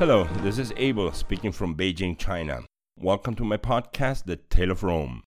Hello, 0.00 0.24
this 0.40 0.56
is 0.56 0.72
Abel 0.78 1.12
speaking 1.12 1.52
from 1.52 1.74
Beijing, 1.74 2.16
China. 2.16 2.62
Welcome 2.96 3.34
to 3.34 3.44
my 3.44 3.58
podcast, 3.58 4.24
The 4.24 4.36
Tale 4.36 4.70
of 4.70 4.82
Rome, 4.82 5.24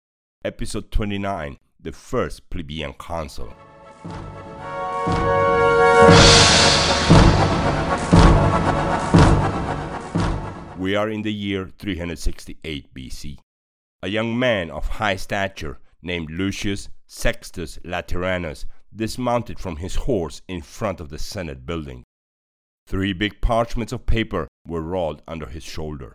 episode 0.46 0.92
29 0.92 1.57
The 1.80 1.92
First 1.92 2.52
Plebeian 2.52 2.94
Consul. 2.94 3.52
We 10.77 10.95
are 10.95 11.09
in 11.09 11.23
the 11.23 11.34
year 11.34 11.67
368 11.80 12.94
BC. 12.94 13.40
A 14.04 14.08
young 14.08 14.38
man 14.38 14.70
of 14.70 14.88
high 14.88 15.16
stature 15.16 15.80
named 16.04 16.30
Lucius 16.30 16.90
Sextus 17.08 17.80
Lateranus 17.84 18.67
dismounted 18.95 19.58
from 19.58 19.77
his 19.77 19.95
horse 19.95 20.44
in 20.48 20.62
front 20.62 20.99
of 20.99 21.09
the 21.09 21.17
Senate 21.17 21.66
building. 21.66 22.04
Three 22.89 23.13
big 23.13 23.39
parchments 23.39 23.93
of 23.93 24.05
paper 24.05 24.48
were 24.67 24.81
rolled 24.81 25.21
under 25.27 25.45
his 25.45 25.63
shoulder. 25.63 26.13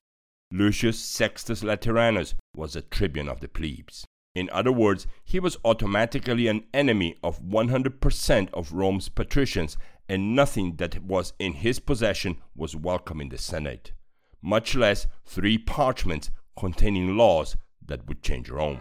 Lucius 0.50 0.98
Sextus 0.98 1.62
Lateranus 1.62 2.34
was 2.54 2.76
a 2.76 2.82
tribune 2.82 3.28
of 3.28 3.40
the 3.40 3.48
plebes. 3.48 4.04
In 4.34 4.50
other 4.50 4.72
words, 4.72 5.06
he 5.24 5.38
was 5.38 5.56
automatically 5.64 6.48
an 6.48 6.64
enemy 6.74 7.16
of 7.22 7.40
100% 7.40 8.52
of 8.52 8.72
Rome's 8.72 9.08
patricians, 9.08 9.76
and 10.08 10.34
nothing 10.34 10.76
that 10.76 11.02
was 11.02 11.32
in 11.38 11.52
his 11.52 11.78
possession 11.78 12.38
was 12.56 12.74
welcome 12.76 13.20
in 13.20 13.28
the 13.28 13.38
Senate 13.38 13.92
much 14.44 14.74
less 14.74 15.06
three 15.24 15.56
parchments 15.56 16.30
containing 16.58 17.16
laws 17.16 17.56
that 17.84 18.06
would 18.06 18.22
change 18.22 18.50
Rome. 18.50 18.80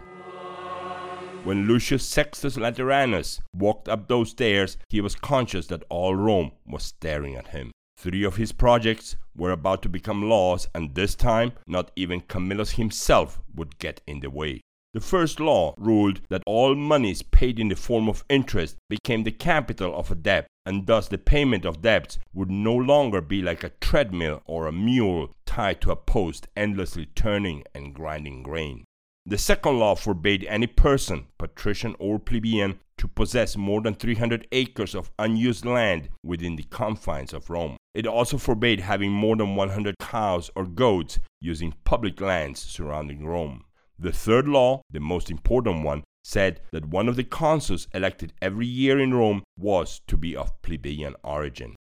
When 1.42 1.66
Lucius 1.66 2.06
Sextus 2.06 2.58
Lateranus 2.58 3.40
walked 3.54 3.88
up 3.88 4.06
those 4.06 4.30
stairs, 4.30 4.76
he 4.90 5.00
was 5.00 5.14
conscious 5.14 5.66
that 5.68 5.82
all 5.88 6.14
Rome 6.14 6.52
was 6.66 6.82
staring 6.82 7.34
at 7.34 7.48
him. 7.48 7.70
Three 8.04 8.22
of 8.24 8.36
his 8.36 8.52
projects 8.52 9.16
were 9.34 9.50
about 9.50 9.80
to 9.80 9.88
become 9.88 10.28
laws, 10.28 10.68
and 10.74 10.94
this 10.94 11.14
time, 11.14 11.52
not 11.66 11.90
even 11.96 12.20
Camillus 12.20 12.72
himself 12.72 13.40
would 13.54 13.78
get 13.78 14.02
in 14.06 14.20
the 14.20 14.28
way. 14.28 14.60
The 14.92 15.00
first 15.00 15.40
law 15.40 15.74
ruled 15.78 16.20
that 16.28 16.42
all 16.44 16.74
monies 16.74 17.22
paid 17.22 17.58
in 17.58 17.68
the 17.68 17.76
form 17.76 18.10
of 18.10 18.22
interest 18.28 18.76
became 18.90 19.24
the 19.24 19.32
capital 19.32 19.96
of 19.96 20.10
a 20.10 20.14
debt, 20.16 20.46
and 20.66 20.86
thus 20.86 21.08
the 21.08 21.16
payment 21.16 21.64
of 21.64 21.80
debts 21.80 22.18
would 22.34 22.50
no 22.50 22.74
longer 22.74 23.22
be 23.22 23.40
like 23.40 23.64
a 23.64 23.72
treadmill 23.80 24.42
or 24.44 24.66
a 24.66 24.72
mule 24.72 25.34
tied 25.46 25.80
to 25.80 25.90
a 25.90 25.96
post 25.96 26.46
endlessly 26.54 27.06
turning 27.06 27.64
and 27.74 27.94
grinding 27.94 28.42
grain. 28.42 28.84
The 29.26 29.38
second 29.38 29.78
law 29.78 29.94
forbade 29.94 30.44
any 30.44 30.66
person, 30.66 31.28
patrician 31.38 31.96
or 31.98 32.18
plebeian, 32.18 32.78
to 32.98 33.08
possess 33.08 33.56
more 33.56 33.80
than 33.80 33.94
300 33.94 34.46
acres 34.52 34.94
of 34.94 35.10
unused 35.18 35.64
land 35.64 36.10
within 36.22 36.56
the 36.56 36.64
confines 36.64 37.32
of 37.32 37.48
Rome. 37.48 37.78
It 37.94 38.06
also 38.06 38.36
forbade 38.36 38.80
having 38.80 39.12
more 39.12 39.34
than 39.34 39.56
100 39.56 39.94
cows 39.98 40.50
or 40.54 40.66
goats 40.66 41.18
using 41.40 41.74
public 41.84 42.20
lands 42.20 42.60
surrounding 42.60 43.24
Rome. 43.24 43.64
The 43.98 44.12
third 44.12 44.46
law, 44.46 44.82
the 44.90 45.00
most 45.00 45.30
important 45.30 45.84
one, 45.84 46.04
said 46.22 46.60
that 46.72 46.88
one 46.88 47.08
of 47.08 47.16
the 47.16 47.24
consuls 47.24 47.88
elected 47.94 48.34
every 48.42 48.66
year 48.66 49.00
in 49.00 49.14
Rome 49.14 49.42
was 49.56 50.02
to 50.06 50.18
be 50.18 50.36
of 50.36 50.60
plebeian 50.60 51.14
origin. 51.24 51.76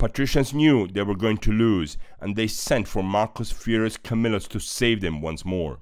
Patricians 0.00 0.52
knew 0.52 0.88
they 0.88 1.02
were 1.02 1.14
going 1.14 1.38
to 1.38 1.52
lose, 1.52 1.98
and 2.20 2.34
they 2.34 2.48
sent 2.48 2.88
for 2.88 3.04
Marcus 3.04 3.52
Furius 3.52 3.96
Camillus 3.96 4.48
to 4.48 4.58
save 4.58 5.00
them 5.00 5.20
once 5.20 5.44
more. 5.44 5.78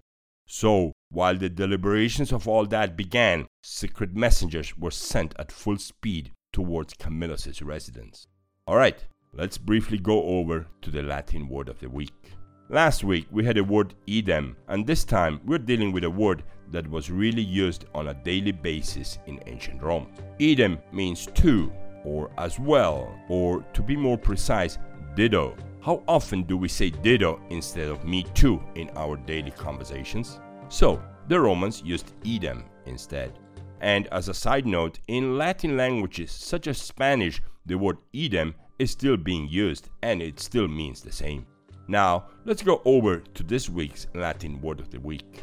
So, 0.50 0.92
while 1.10 1.36
the 1.36 1.50
deliberations 1.50 2.32
of 2.32 2.48
all 2.48 2.64
that 2.66 2.96
began, 2.96 3.46
secret 3.62 4.16
messengers 4.16 4.78
were 4.78 4.90
sent 4.90 5.34
at 5.38 5.52
full 5.52 5.76
speed 5.76 6.32
towards 6.54 6.94
Camillus's 6.94 7.60
residence. 7.60 8.26
Alright, 8.66 9.04
let's 9.34 9.58
briefly 9.58 9.98
go 9.98 10.22
over 10.22 10.66
to 10.80 10.90
the 10.90 11.02
Latin 11.02 11.50
word 11.50 11.68
of 11.68 11.80
the 11.80 11.90
week. 11.90 12.32
Last 12.70 13.04
week 13.04 13.26
we 13.30 13.44
had 13.44 13.56
the 13.56 13.62
word 13.62 13.94
idem, 14.08 14.56
and 14.68 14.86
this 14.86 15.04
time 15.04 15.42
we're 15.44 15.58
dealing 15.58 15.92
with 15.92 16.04
a 16.04 16.10
word 16.10 16.44
that 16.70 16.88
was 16.88 17.10
really 17.10 17.42
used 17.42 17.84
on 17.94 18.08
a 18.08 18.14
daily 18.14 18.52
basis 18.52 19.18
in 19.26 19.42
ancient 19.44 19.82
Rome. 19.82 20.10
Idem 20.40 20.78
means 20.92 21.26
to, 21.26 21.70
or 22.06 22.30
as 22.38 22.58
well, 22.58 23.14
or 23.28 23.60
to 23.74 23.82
be 23.82 23.96
more 23.96 24.16
precise, 24.16 24.78
ditto. 25.14 25.54
How 25.88 26.02
often 26.06 26.42
do 26.42 26.58
we 26.58 26.68
say 26.68 26.90
ditto 26.90 27.40
instead 27.48 27.88
of 27.88 28.04
me 28.04 28.24
too 28.34 28.62
in 28.74 28.90
our 28.94 29.16
daily 29.16 29.52
conversations? 29.52 30.38
So, 30.68 31.02
the 31.28 31.40
Romans 31.40 31.82
used 31.82 32.12
idem 32.26 32.64
instead. 32.84 33.32
And 33.80 34.06
as 34.08 34.28
a 34.28 34.34
side 34.34 34.66
note, 34.66 34.98
in 35.08 35.38
Latin 35.38 35.78
languages 35.78 36.30
such 36.30 36.66
as 36.66 36.76
Spanish, 36.76 37.40
the 37.64 37.78
word 37.78 37.96
idem 38.14 38.54
is 38.78 38.90
still 38.90 39.16
being 39.16 39.48
used 39.48 39.88
and 40.02 40.20
it 40.20 40.40
still 40.40 40.68
means 40.68 41.00
the 41.00 41.10
same. 41.10 41.46
Now, 41.86 42.26
let's 42.44 42.60
go 42.60 42.82
over 42.84 43.20
to 43.20 43.42
this 43.42 43.70
week's 43.70 44.08
Latin 44.14 44.60
word 44.60 44.80
of 44.80 44.90
the 44.90 45.00
week. 45.00 45.42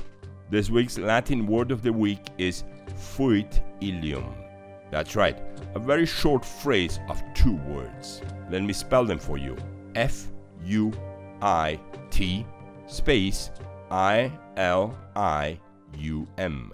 This 0.51 0.69
week's 0.69 0.99
Latin 0.99 1.47
word 1.47 1.71
of 1.71 1.81
the 1.81 1.91
week 1.91 2.21
is 2.37 2.65
fuit 2.95 3.61
ilium. 3.81 4.31
That's 4.91 5.15
right, 5.15 5.41
a 5.73 5.79
very 5.79 6.05
short 6.05 6.45
phrase 6.45 6.99
of 7.09 7.23
two 7.33 7.55
words. 7.65 8.21
Let 8.51 8.61
me 8.61 8.73
spell 8.73 9.05
them 9.05 9.17
for 9.17 9.39
you 9.39 9.57
F 9.95 10.27
U 10.65 10.91
I 11.41 11.79
T 12.09 12.45
space 12.87 13.51
I 13.91 14.31
L 14.57 14.97
I 15.15 15.59
U 15.97 16.27
M. 16.37 16.71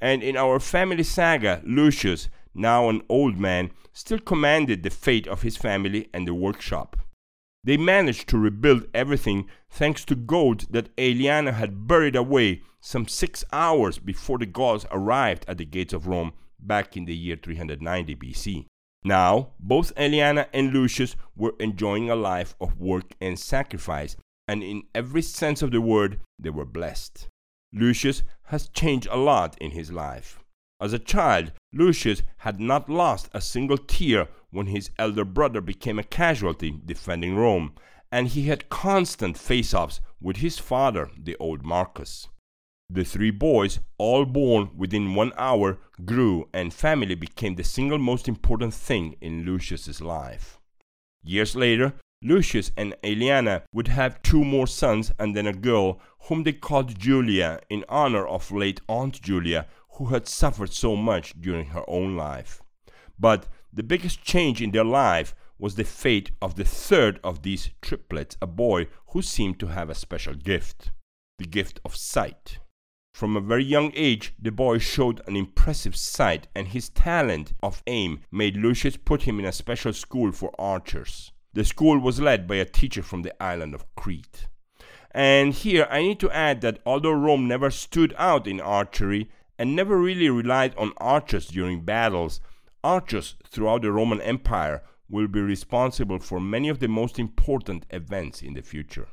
And 0.00 0.22
in 0.22 0.36
our 0.36 0.58
family 0.58 1.02
saga, 1.02 1.60
Lucius, 1.64 2.30
now 2.54 2.88
an 2.88 3.02
old 3.10 3.38
man, 3.38 3.72
still 3.92 4.18
commanded 4.18 4.82
the 4.82 4.90
fate 4.90 5.26
of 5.26 5.42
his 5.42 5.56
family 5.56 6.08
and 6.14 6.26
the 6.26 6.34
workshop. 6.34 6.96
They 7.64 7.76
managed 7.76 8.28
to 8.28 8.38
rebuild 8.38 8.86
everything 8.94 9.48
thanks 9.68 10.04
to 10.06 10.14
gold 10.14 10.66
that 10.70 10.94
Aeliana 10.96 11.52
had 11.52 11.86
buried 11.86 12.16
away 12.16 12.62
some 12.80 13.06
six 13.06 13.44
hours 13.52 13.98
before 13.98 14.38
the 14.38 14.46
Gauls 14.46 14.86
arrived 14.90 15.44
at 15.46 15.58
the 15.58 15.64
gates 15.66 15.92
of 15.92 16.06
Rome 16.06 16.32
back 16.58 16.96
in 16.96 17.04
the 17.04 17.14
year 17.14 17.36
390 17.36 18.16
BC. 18.16 18.66
Now, 19.08 19.52
both 19.58 19.94
Aeliana 19.94 20.48
and 20.52 20.70
Lucius 20.70 21.16
were 21.34 21.54
enjoying 21.58 22.10
a 22.10 22.14
life 22.14 22.54
of 22.60 22.78
work 22.78 23.14
and 23.22 23.38
sacrifice, 23.38 24.16
and 24.46 24.62
in 24.62 24.82
every 24.94 25.22
sense 25.22 25.62
of 25.62 25.70
the 25.70 25.80
word, 25.80 26.20
they 26.38 26.50
were 26.50 26.66
blessed. 26.66 27.26
Lucius 27.72 28.22
has 28.48 28.68
changed 28.68 29.08
a 29.10 29.16
lot 29.16 29.56
in 29.62 29.70
his 29.70 29.90
life. 29.90 30.40
As 30.78 30.92
a 30.92 30.98
child, 30.98 31.52
Lucius 31.72 32.22
had 32.44 32.60
not 32.60 32.90
lost 32.90 33.30
a 33.32 33.40
single 33.40 33.78
tear 33.78 34.28
when 34.50 34.66
his 34.66 34.90
elder 34.98 35.24
brother 35.24 35.62
became 35.62 35.98
a 35.98 36.04
casualty 36.04 36.78
defending 36.84 37.34
Rome, 37.34 37.72
and 38.12 38.28
he 38.28 38.42
had 38.42 38.68
constant 38.68 39.38
face 39.38 39.72
offs 39.72 40.02
with 40.20 40.36
his 40.36 40.58
father, 40.58 41.08
the 41.16 41.34
old 41.36 41.64
Marcus. 41.64 42.28
The 42.90 43.04
three 43.04 43.30
boys, 43.30 43.80
all 43.98 44.24
born 44.24 44.70
within 44.74 45.14
one 45.14 45.32
hour, 45.36 45.78
grew, 46.06 46.48
and 46.54 46.72
family 46.72 47.14
became 47.14 47.56
the 47.56 47.62
single 47.62 47.98
most 47.98 48.26
important 48.26 48.72
thing 48.72 49.16
in 49.20 49.44
Lucius's 49.44 50.00
life. 50.00 50.58
Years 51.22 51.54
later, 51.54 51.92
Lucius 52.22 52.72
and 52.78 52.96
Aeliana 53.04 53.62
would 53.74 53.88
have 53.88 54.22
two 54.22 54.42
more 54.42 54.66
sons 54.66 55.12
and 55.18 55.36
then 55.36 55.46
a 55.46 55.52
girl, 55.52 56.00
whom 56.28 56.44
they 56.44 56.54
called 56.54 56.98
Julia 56.98 57.60
in 57.68 57.84
honor 57.90 58.26
of 58.26 58.50
late 58.50 58.80
Aunt 58.88 59.20
Julia, 59.20 59.66
who 59.90 60.06
had 60.06 60.26
suffered 60.26 60.72
so 60.72 60.96
much 60.96 61.38
during 61.38 61.66
her 61.66 61.84
own 61.88 62.16
life. 62.16 62.62
But 63.18 63.48
the 63.70 63.82
biggest 63.82 64.22
change 64.22 64.62
in 64.62 64.70
their 64.70 64.84
life 64.84 65.34
was 65.58 65.74
the 65.74 65.84
fate 65.84 66.30
of 66.40 66.54
the 66.54 66.64
third 66.64 67.20
of 67.22 67.42
these 67.42 67.70
triplets, 67.82 68.38
a 68.40 68.46
boy 68.46 68.86
who 69.08 69.20
seemed 69.20 69.60
to 69.60 69.66
have 69.66 69.90
a 69.90 69.94
special 69.94 70.34
gift 70.34 70.90
the 71.38 71.46
gift 71.46 71.80
of 71.84 71.94
sight. 71.94 72.58
From 73.18 73.36
a 73.36 73.40
very 73.40 73.64
young 73.64 73.90
age, 73.96 74.32
the 74.38 74.52
boy 74.52 74.78
showed 74.78 75.22
an 75.26 75.34
impressive 75.34 75.96
sight, 75.96 76.46
and 76.54 76.68
his 76.68 76.88
talent 76.88 77.52
of 77.64 77.82
aim 77.88 78.20
made 78.30 78.56
Lucius 78.56 78.96
put 78.96 79.22
him 79.22 79.40
in 79.40 79.44
a 79.44 79.50
special 79.50 79.92
school 79.92 80.30
for 80.30 80.52
archers. 80.56 81.32
The 81.52 81.64
school 81.64 81.98
was 81.98 82.20
led 82.20 82.46
by 82.46 82.54
a 82.54 82.64
teacher 82.64 83.02
from 83.02 83.22
the 83.22 83.42
island 83.42 83.74
of 83.74 83.92
Crete. 83.96 84.46
And 85.10 85.52
here 85.52 85.88
I 85.90 86.02
need 86.02 86.20
to 86.20 86.30
add 86.30 86.60
that 86.60 86.78
although 86.86 87.10
Rome 87.10 87.48
never 87.48 87.72
stood 87.72 88.14
out 88.16 88.46
in 88.46 88.60
archery 88.60 89.28
and 89.58 89.74
never 89.74 89.98
really 89.98 90.30
relied 90.30 90.76
on 90.76 90.92
archers 90.98 91.48
during 91.48 91.84
battles, 91.84 92.40
archers 92.84 93.34
throughout 93.48 93.82
the 93.82 93.90
Roman 93.90 94.20
Empire 94.20 94.84
will 95.10 95.26
be 95.26 95.40
responsible 95.40 96.20
for 96.20 96.38
many 96.38 96.68
of 96.68 96.78
the 96.78 96.86
most 96.86 97.18
important 97.18 97.84
events 97.90 98.42
in 98.42 98.54
the 98.54 98.62
future. 98.62 99.08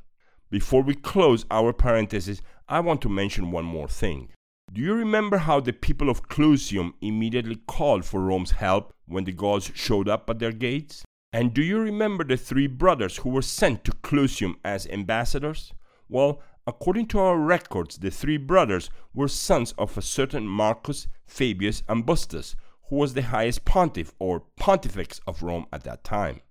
Before 0.52 0.84
we 0.84 0.94
close 0.94 1.46
our 1.50 1.74
parenthesis, 1.74 2.42
I 2.70 2.80
want 2.80 3.02
to 3.02 3.10
mention 3.10 3.52
one 3.52 3.66
more 3.66 3.88
thing. 3.88 4.30
Do 4.72 4.82
you 4.82 4.94
remember 4.94 5.38
how 5.38 5.60
the 5.60 5.74
people 5.74 6.10
of 6.10 6.28
Clusium 6.28 6.94
immediately 7.02 7.56
called 7.68 8.06
for 8.06 8.22
Rome's 8.22 8.52
help 8.52 8.94
when 9.08 9.24
the 9.24 9.32
Gauls 9.32 9.72
showed 9.74 10.08
up 10.08 10.30
at 10.30 10.40
their 10.40 10.52
gates? 10.52 11.04
And 11.34 11.54
do 11.54 11.64
you 11.64 11.80
remember 11.80 12.24
the 12.24 12.38
three 12.38 12.68
brothers 12.68 13.18
who 13.18 13.30
were 13.30 13.42
sent 13.42 13.84
to 13.86 13.92
Clusium 13.92 14.56
as 14.64 14.88
ambassadors? 14.88 15.74
Well, 16.08 16.42
according 16.68 17.08
to 17.08 17.20
our 17.20 17.38
records, 17.38 17.98
the 17.98 18.12
three 18.12 18.38
brothers 18.38 18.90
were 19.14 19.28
sons 19.28 19.74
of 19.78 19.98
a 19.98 20.02
certain 20.02 20.48
Marcus 20.48 21.08
Fabius 21.26 21.82
Ambustus, 21.90 22.56
who 22.90 22.98
was 22.98 23.16
the 23.16 23.24
highest 23.24 23.66
pontiff 23.66 24.14
or 24.20 24.44
pontifex 24.58 25.20
of 25.26 25.42
Rome 25.42 25.66
at 25.74 25.84
that 25.86 26.04
time. 26.04 26.42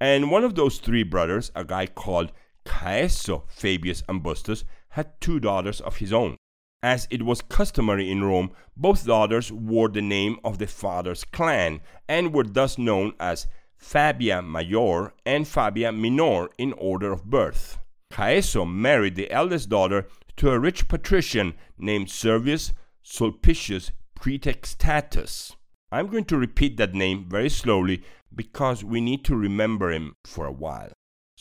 And 0.00 0.30
one 0.30 0.44
of 0.44 0.54
those 0.54 0.78
three 0.78 1.02
brothers, 1.02 1.50
a 1.54 1.64
guy 1.64 1.86
called 1.86 2.32
Caeso 2.66 3.44
Fabius 3.48 4.02
Ambustus 4.08 4.64
had 4.90 5.20
two 5.20 5.40
daughters 5.40 5.80
of 5.80 5.96
his 5.96 6.12
own. 6.12 6.36
As 6.82 7.08
it 7.10 7.22
was 7.22 7.40
customary 7.40 8.10
in 8.10 8.22
Rome, 8.24 8.50
both 8.76 9.06
daughters 9.06 9.50
wore 9.50 9.88
the 9.88 10.02
name 10.02 10.38
of 10.44 10.58
the 10.58 10.66
father's 10.66 11.24
clan 11.24 11.80
and 12.08 12.34
were 12.34 12.44
thus 12.44 12.76
known 12.76 13.14
as 13.18 13.46
Fabia 13.76 14.42
Major 14.42 15.12
and 15.24 15.48
Fabia 15.48 15.92
Minor 15.92 16.48
in 16.58 16.72
order 16.74 17.12
of 17.12 17.24
birth. 17.24 17.78
Caeso 18.10 18.64
married 18.64 19.16
the 19.16 19.30
eldest 19.30 19.68
daughter 19.68 20.06
to 20.36 20.50
a 20.50 20.58
rich 20.58 20.88
patrician 20.88 21.54
named 21.78 22.10
Servius 22.10 22.72
Sulpicius 23.02 23.90
Praetextatus. 24.18 25.56
I'm 25.90 26.08
going 26.08 26.24
to 26.26 26.36
repeat 26.36 26.76
that 26.76 26.94
name 26.94 27.26
very 27.28 27.50
slowly 27.50 28.02
because 28.34 28.84
we 28.84 29.00
need 29.00 29.24
to 29.24 29.36
remember 29.36 29.90
him 29.90 30.16
for 30.24 30.46
a 30.46 30.52
while. 30.52 30.92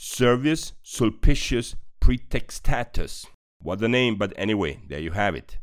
Servius 0.06 0.74
Sulpicius 0.84 1.76
Praetextatus. 2.02 3.28
What 3.62 3.82
a 3.82 3.88
name, 3.88 4.18
but 4.18 4.34
anyway, 4.36 4.82
there 4.90 5.00
you 5.00 5.12
have 5.12 5.34
it. 5.34 5.60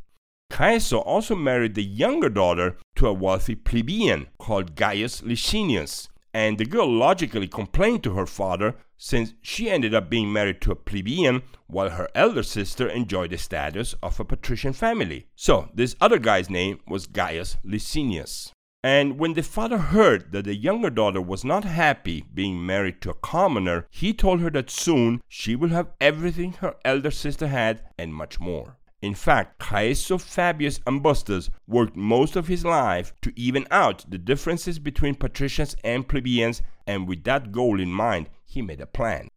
Caeso 0.49 0.97
also 0.97 1.35
married 1.35 1.75
the 1.75 1.83
younger 1.83 2.27
daughter 2.27 2.75
to 2.95 3.05
a 3.05 3.13
wealthy 3.13 3.53
plebeian 3.53 4.29
called 4.39 4.75
Gaius 4.75 5.21
Licinius, 5.21 6.09
and 6.33 6.57
the 6.57 6.65
girl 6.65 6.91
logically 6.91 7.47
complained 7.47 8.03
to 8.03 8.15
her 8.15 8.25
father 8.25 8.77
since 8.97 9.35
she 9.43 9.69
ended 9.69 9.93
up 9.93 10.09
being 10.09 10.33
married 10.33 10.59
to 10.61 10.71
a 10.71 10.75
plebeian 10.75 11.43
while 11.67 11.91
her 11.91 12.09
elder 12.15 12.41
sister 12.41 12.89
enjoyed 12.89 13.29
the 13.29 13.37
status 13.37 13.93
of 14.01 14.19
a 14.19 14.25
patrician 14.25 14.73
family. 14.73 15.27
So, 15.35 15.69
this 15.75 15.95
other 16.01 16.17
guy's 16.17 16.49
name 16.49 16.79
was 16.87 17.05
Gaius 17.05 17.57
Licinius. 17.63 18.51
And 18.83 19.19
when 19.19 19.33
the 19.33 19.43
father 19.43 19.77
heard 19.77 20.31
that 20.31 20.45
the 20.45 20.55
younger 20.55 20.89
daughter 20.89 21.21
was 21.21 21.45
not 21.45 21.65
happy 21.65 22.25
being 22.33 22.65
married 22.65 22.99
to 23.01 23.11
a 23.11 23.15
commoner, 23.15 23.85
he 23.91 24.11
told 24.11 24.39
her 24.41 24.49
that 24.51 24.71
soon 24.71 25.21
she 25.27 25.55
will 25.55 25.69
have 25.69 25.91
everything 26.01 26.53
her 26.53 26.75
elder 26.83 27.11
sister 27.11 27.47
had 27.47 27.83
and 27.99 28.13
much 28.13 28.39
more. 28.39 28.77
In 29.01 29.13
fact, 29.15 29.59
Caeso 29.59 30.17
Fabius 30.17 30.79
Ambustus 30.85 31.49
worked 31.67 31.95
most 31.95 32.35
of 32.35 32.47
his 32.47 32.63
life 32.63 33.13
to 33.21 33.33
even 33.35 33.67
out 33.71 34.05
the 34.09 34.17
differences 34.17 34.77
between 34.79 35.15
patricians 35.15 35.75
and 35.83 36.07
plebeians, 36.07 36.61
and 36.85 37.07
with 37.07 37.23
that 37.23 37.51
goal 37.51 37.79
in 37.79 37.91
mind, 37.91 38.29
he 38.45 38.61
made 38.61 38.81
a 38.81 38.85
plan. 38.85 39.29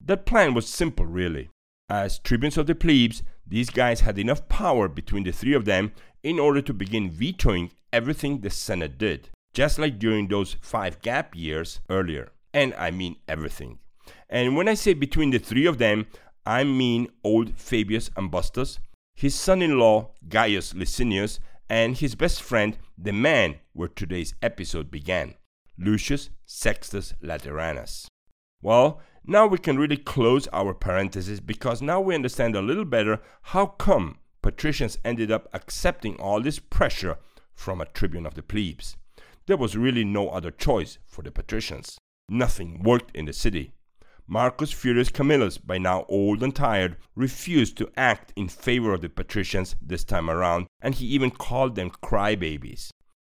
That 0.00 0.26
plan 0.26 0.54
was 0.54 0.68
simple, 0.68 1.06
really. 1.06 1.50
As 1.88 2.20
tribunes 2.20 2.56
of 2.56 2.68
the 2.68 2.74
plebes, 2.76 3.24
these 3.44 3.70
guys 3.70 4.00
had 4.00 4.16
enough 4.16 4.48
power 4.48 4.88
between 4.88 5.24
the 5.24 5.32
three 5.32 5.54
of 5.54 5.64
them 5.64 5.92
in 6.22 6.38
order 6.38 6.62
to 6.62 6.72
begin 6.72 7.10
vetoing 7.10 7.72
everything 7.92 8.40
the 8.40 8.50
Senate 8.50 8.98
did, 8.98 9.30
just 9.52 9.78
like 9.78 9.98
during 9.98 10.28
those 10.28 10.56
five 10.60 11.00
gap 11.02 11.34
years 11.34 11.80
earlier. 11.88 12.30
And 12.52 12.74
I 12.74 12.90
mean 12.90 13.16
everything. 13.28 13.78
And 14.28 14.56
when 14.56 14.68
I 14.68 14.74
say 14.74 14.94
between 14.94 15.30
the 15.30 15.38
three 15.38 15.66
of 15.66 15.78
them, 15.78 16.06
I 16.46 16.64
mean 16.64 17.08
old 17.22 17.56
Fabius 17.56 18.10
Ambustus, 18.16 18.78
his 19.14 19.34
son 19.34 19.62
in 19.62 19.78
law 19.78 20.12
Gaius 20.28 20.72
Licinius, 20.74 21.38
and 21.68 21.96
his 21.96 22.14
best 22.14 22.42
friend, 22.42 22.76
the 22.98 23.12
man 23.12 23.56
where 23.72 23.88
today's 23.88 24.34
episode 24.42 24.90
began, 24.90 25.34
Lucius 25.78 26.30
Sextus 26.44 27.14
Lateranus. 27.22 28.08
Well, 28.60 29.00
now 29.24 29.46
we 29.46 29.58
can 29.58 29.78
really 29.78 29.96
close 29.96 30.48
our 30.52 30.74
parenthesis 30.74 31.40
because 31.40 31.80
now 31.80 32.00
we 32.00 32.14
understand 32.14 32.56
a 32.56 32.62
little 32.62 32.84
better 32.84 33.20
how 33.42 33.66
come 33.66 34.18
patricians 34.42 34.98
ended 35.04 35.30
up 35.30 35.48
accepting 35.52 36.16
all 36.16 36.40
this 36.40 36.58
pressure 36.58 37.18
from 37.60 37.82
a 37.82 37.86
tribune 37.86 38.24
of 38.24 38.34
the 38.34 38.42
plebes. 38.42 38.96
There 39.46 39.58
was 39.58 39.76
really 39.76 40.02
no 40.02 40.30
other 40.30 40.50
choice 40.50 40.96
for 41.06 41.20
the 41.20 41.30
patricians. 41.30 41.98
Nothing 42.26 42.82
worked 42.82 43.14
in 43.14 43.26
the 43.26 43.34
city. 43.34 43.72
Marcus 44.26 44.72
Furius 44.72 45.10
Camillus, 45.12 45.58
by 45.58 45.76
now 45.76 46.06
old 46.08 46.42
and 46.42 46.56
tired, 46.56 46.96
refused 47.14 47.76
to 47.76 47.90
act 47.98 48.32
in 48.34 48.48
favor 48.48 48.94
of 48.94 49.02
the 49.02 49.10
patricians 49.10 49.76
this 49.82 50.04
time 50.04 50.30
around, 50.30 50.68
and 50.80 50.94
he 50.94 51.06
even 51.06 51.30
called 51.30 51.74
them 51.74 51.90
crybabies. 51.90 52.88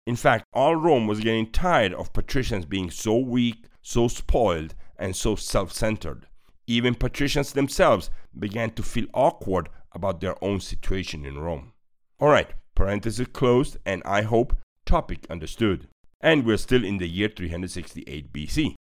In 0.07 0.17
fact, 0.17 0.45
all 0.53 0.75
Rome 0.75 1.07
was 1.07 1.21
getting 1.21 1.53
tired 1.53 1.95
of 1.95 2.13
patricians 2.13 2.65
being 2.65 2.91
so 2.91 3.17
weak, 3.19 3.67
so 3.81 4.09
spoiled, 4.09 4.75
and 4.99 5.15
so 5.15 5.37
self 5.37 5.73
centered. 5.73 6.27
Even 6.67 6.97
patricians 6.97 7.53
themselves 7.53 8.11
began 8.37 8.71
to 8.71 8.83
feel 8.83 9.07
awkward 9.15 9.69
about 9.93 10.21
their 10.21 10.43
own 10.43 10.59
situation 10.59 11.25
in 11.25 11.39
Rome. 11.39 11.75
Alright, 12.21 12.55
parenthesis 12.77 13.27
closed, 13.33 13.79
and 13.85 14.01
I 14.05 14.23
hope 14.23 14.57
topic 14.85 15.27
understood. 15.29 15.89
And 16.21 16.47
we're 16.47 16.57
still 16.59 16.85
in 16.85 16.99
the 16.99 17.09
year 17.09 17.29
368 17.29 18.33
BC. 18.33 18.75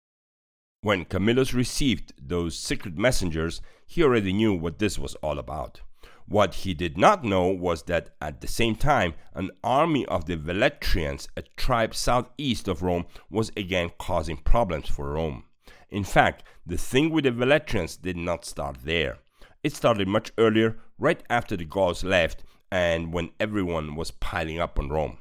When 0.80 1.04
Camillus 1.04 1.54
received 1.54 2.12
those 2.20 2.58
secret 2.58 2.98
messengers, 2.98 3.60
he 3.86 4.02
already 4.02 4.32
knew 4.32 4.52
what 4.52 4.80
this 4.80 4.98
was 4.98 5.14
all 5.16 5.38
about. 5.38 5.82
What 6.26 6.54
he 6.54 6.74
did 6.74 6.98
not 6.98 7.24
know 7.24 7.46
was 7.48 7.84
that 7.84 8.10
at 8.20 8.40
the 8.40 8.48
same 8.48 8.74
time, 8.74 9.14
an 9.34 9.50
army 9.62 10.06
of 10.06 10.24
the 10.24 10.36
Veletrians, 10.36 11.28
a 11.36 11.42
tribe 11.56 11.94
southeast 11.94 12.66
of 12.66 12.82
Rome, 12.82 13.06
was 13.30 13.52
again 13.56 13.92
causing 13.98 14.38
problems 14.38 14.88
for 14.88 15.12
Rome. 15.12 15.44
In 15.90 16.04
fact, 16.04 16.42
the 16.66 16.78
thing 16.78 17.10
with 17.10 17.24
the 17.24 17.30
Veletrians 17.30 18.00
did 18.00 18.16
not 18.16 18.44
start 18.44 18.78
there. 18.82 19.18
It 19.62 19.74
started 19.74 20.08
much 20.08 20.32
earlier, 20.38 20.78
right 20.98 21.22
after 21.28 21.56
the 21.56 21.64
Gauls 21.64 22.02
left, 22.02 22.42
and 22.72 23.12
when 23.12 23.30
everyone 23.38 23.96
was 23.96 24.10
piling 24.12 24.58
up 24.58 24.78
on 24.78 24.88
Rome. 24.88 25.18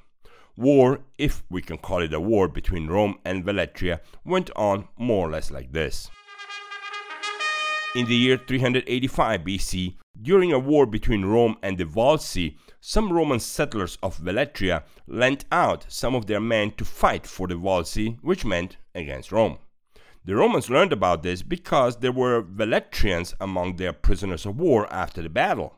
War, 0.55 1.01
if 1.17 1.43
we 1.49 1.61
can 1.61 1.77
call 1.77 2.01
it 2.01 2.13
a 2.13 2.19
war 2.19 2.47
between 2.47 2.87
Rome 2.87 3.17
and 3.25 3.43
Veletria, 3.43 3.99
went 4.23 4.49
on 4.55 4.87
more 4.97 5.27
or 5.27 5.31
less 5.31 5.51
like 5.51 5.73
this. 5.73 6.09
In 7.93 8.05
the 8.05 8.15
year 8.15 8.37
385 8.37 9.41
BC, 9.41 9.95
during 10.21 10.53
a 10.53 10.59
war 10.59 10.85
between 10.85 11.25
Rome 11.25 11.57
and 11.61 11.77
the 11.77 11.83
Volsci, 11.83 12.55
some 12.79 13.11
Roman 13.11 13.41
settlers 13.41 13.97
of 14.01 14.17
Veletria 14.17 14.83
lent 15.05 15.43
out 15.51 15.85
some 15.89 16.15
of 16.15 16.27
their 16.27 16.39
men 16.39 16.71
to 16.77 16.85
fight 16.85 17.27
for 17.27 17.47
the 17.47 17.55
Volsci, 17.55 18.17
which 18.21 18.45
meant 18.45 18.77
against 18.95 19.33
Rome. 19.33 19.57
The 20.23 20.37
Romans 20.37 20.69
learned 20.69 20.93
about 20.93 21.21
this 21.23 21.41
because 21.41 21.97
there 21.97 22.13
were 22.13 22.43
Veletrians 22.43 23.33
among 23.41 23.75
their 23.75 23.91
prisoners 23.91 24.45
of 24.45 24.57
war 24.57 24.87
after 24.93 25.21
the 25.21 25.29
battle. 25.29 25.75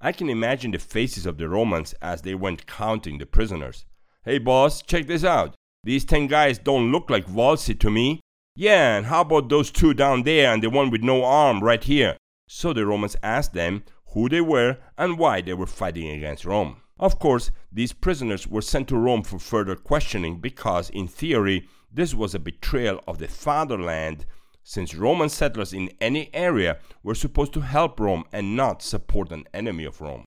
I 0.00 0.12
can 0.12 0.28
imagine 0.28 0.72
the 0.72 0.78
faces 0.78 1.24
of 1.24 1.38
the 1.38 1.48
Romans 1.48 1.94
as 2.02 2.22
they 2.22 2.34
went 2.34 2.66
counting 2.66 3.18
the 3.18 3.26
prisoners. 3.26 3.86
Hey 4.24 4.38
boss, 4.38 4.82
check 4.82 5.06
this 5.06 5.24
out. 5.24 5.54
These 5.84 6.04
10 6.04 6.26
guys 6.26 6.58
don't 6.58 6.92
look 6.92 7.08
like 7.08 7.26
Volsci 7.26 7.78
to 7.80 7.90
me. 7.90 8.20
Yeah, 8.54 8.96
and 8.96 9.06
how 9.06 9.22
about 9.22 9.48
those 9.48 9.70
two 9.70 9.94
down 9.94 10.24
there 10.24 10.52
and 10.52 10.62
the 10.62 10.68
one 10.68 10.90
with 10.90 11.02
no 11.02 11.24
arm 11.24 11.62
right 11.62 11.82
here? 11.82 12.16
So 12.48 12.72
the 12.72 12.84
Romans 12.84 13.16
asked 13.22 13.54
them 13.54 13.84
who 14.12 14.28
they 14.28 14.40
were 14.40 14.78
and 14.98 15.18
why 15.18 15.40
they 15.40 15.54
were 15.54 15.66
fighting 15.66 16.10
against 16.10 16.44
Rome. 16.44 16.82
Of 16.98 17.18
course, 17.18 17.50
these 17.70 17.92
prisoners 17.92 18.46
were 18.46 18.62
sent 18.62 18.88
to 18.88 18.96
Rome 18.96 19.22
for 19.22 19.38
further 19.38 19.76
questioning 19.76 20.40
because, 20.40 20.88
in 20.90 21.08
theory, 21.08 21.68
this 21.92 22.14
was 22.14 22.34
a 22.34 22.38
betrayal 22.38 23.02
of 23.06 23.18
the 23.18 23.28
fatherland, 23.28 24.26
since 24.68 24.96
Roman 24.96 25.28
settlers 25.28 25.72
in 25.72 25.88
any 26.00 26.28
area 26.34 26.78
were 27.04 27.14
supposed 27.14 27.52
to 27.52 27.60
help 27.60 28.00
Rome 28.00 28.24
and 28.32 28.56
not 28.56 28.82
support 28.82 29.30
an 29.30 29.44
enemy 29.54 29.84
of 29.84 30.00
Rome. 30.00 30.24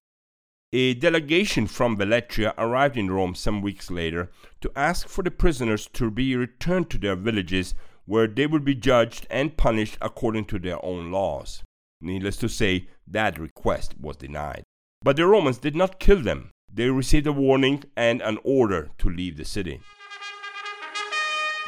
A 0.72 0.93
delegation 0.93 1.67
from 1.67 1.98
Veletria 1.98 2.53
arrived 2.58 2.96
in 2.96 3.12
Rome 3.12 3.36
some 3.36 3.62
weeks 3.62 3.91
later 3.91 4.31
to 4.62 4.72
ask 4.77 5.10
for 5.10 5.24
the 5.24 5.31
prisoners 5.31 5.89
to 5.91 6.10
be 6.10 6.38
returned 6.38 6.89
to 6.89 6.98
their 6.98 7.17
villages 7.17 7.75
where 8.05 8.27
they 8.27 8.48
would 8.48 8.63
be 8.63 8.75
judged 8.75 9.27
and 9.29 9.58
punished 9.58 9.98
according 10.01 10.46
to 10.46 10.58
their 10.58 10.84
own 10.86 11.12
laws. 11.12 11.62
Needless 12.00 12.38
to 12.38 12.48
say, 12.48 12.88
that 13.05 13.38
request 13.38 14.00
was 14.00 14.15
denied. 14.15 14.63
But 15.01 15.17
the 15.17 15.27
Romans 15.27 15.58
did 15.58 15.75
not 15.75 16.00
kill 16.00 16.22
them. 16.22 16.51
They 16.74 16.89
received 16.89 17.27
a 17.27 17.34
warning 17.34 17.84
and 17.98 18.22
an 18.22 18.38
order 18.46 18.89
to 19.00 19.10
leave 19.10 19.36
the 19.36 19.43
city. 19.43 19.81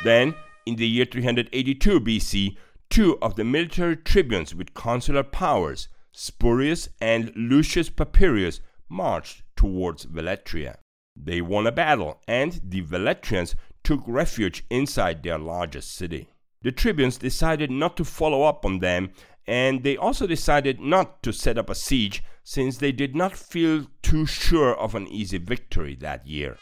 Then, 0.06 0.36
in 0.66 0.76
the 0.76 0.88
year 0.88 1.06
382 1.06 2.00
BC, 2.00 2.58
two 2.90 3.18
of 3.22 3.36
the 3.36 3.44
military 3.44 3.96
tribunes 3.96 4.54
with 4.54 4.74
consular 4.74 5.24
powers, 5.24 5.88
Spurius 6.14 6.90
and 7.00 7.32
Lucius 7.36 7.90
Papirius, 7.90 8.60
marched 8.90 9.44
towards 9.56 10.06
Veletria. 10.06 10.76
They 11.16 11.42
won 11.42 11.68
a 11.68 11.72
battle, 11.72 12.22
and 12.28 12.60
the 12.64 12.82
Veletrians 12.82 13.56
took 13.84 14.02
refuge 14.06 14.64
inside 14.70 15.24
their 15.24 15.40
largest 15.40 15.96
city. 15.96 16.30
The 16.62 16.72
tribunes 16.72 17.18
decided 17.18 17.72
not 17.72 17.98
to 17.98 18.06
follow 18.06 18.44
up 18.44 18.66
on 18.66 18.80
them, 18.80 19.12
and 19.48 19.84
they 19.84 19.98
also 19.98 20.28
decided 20.28 20.80
not 20.80 21.24
to 21.24 21.34
set 21.34 21.58
up 21.58 21.70
a 21.70 21.76
siege 21.76 22.24
since 22.44 22.78
they 22.78 22.92
did 22.92 23.16
not 23.16 23.36
feel 23.36 23.88
too 24.02 24.26
sure 24.26 24.76
of 24.76 24.94
an 24.94 25.08
easy 25.08 25.38
victory 25.38 25.96
that 25.96 26.28
year. 26.28 26.58